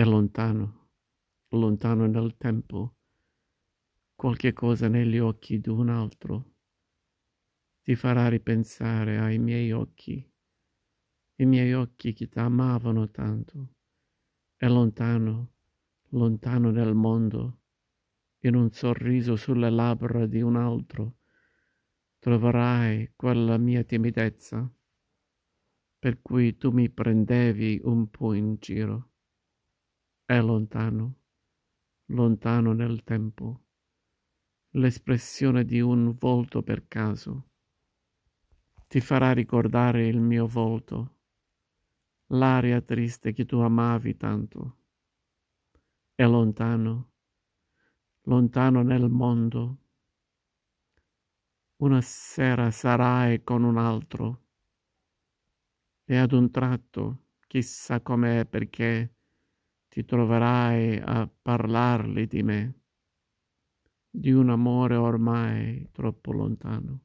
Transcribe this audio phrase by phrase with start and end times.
[0.00, 0.92] È lontano,
[1.48, 2.96] lontano nel tempo,
[4.14, 6.54] qualche cosa negli occhi d'un altro
[7.82, 10.26] ti farà ripensare ai miei occhi,
[11.34, 13.74] i miei occhi che ti amavano tanto.
[14.56, 15.52] È lontano,
[16.12, 17.60] lontano nel mondo,
[18.44, 21.18] in un sorriso sulle labbra di un altro,
[22.20, 24.66] troverai quella mia timidezza
[25.98, 29.08] per cui tu mi prendevi un po' in giro.
[30.30, 31.22] È lontano,
[32.10, 33.64] lontano nel tempo,
[34.74, 37.48] l'espressione di un volto per caso.
[38.86, 41.16] Ti farà ricordare il mio volto,
[42.26, 44.76] l'aria triste che tu amavi tanto.
[46.14, 47.10] È lontano,
[48.26, 49.78] lontano nel mondo.
[51.78, 54.44] Una sera sarai con un altro
[56.04, 59.16] e ad un tratto, chissà com'è perché,
[59.90, 62.74] ti troverai a parlargli di me,
[64.08, 67.00] di un amore ormai troppo lontano.